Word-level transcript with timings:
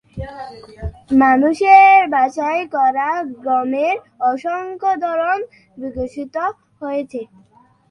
মানুষের 1.21 1.97
বাছাই 2.13 2.61
করা 2.75 3.09
গমের 3.47 3.95
অসংখ্য 4.31 4.91
ধরন 5.05 5.37
বিকশিত 5.77 6.35
হয়েছে। 6.81 7.21